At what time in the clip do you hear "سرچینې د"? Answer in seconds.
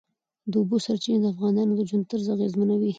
0.85-1.25